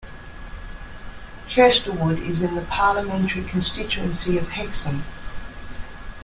Chesterwood 1.47 2.27
is 2.27 2.41
in 2.41 2.55
the 2.55 2.63
parliamentary 2.63 3.43
constituency 3.43 4.35
of 4.35 4.49
Hexham. 4.49 5.03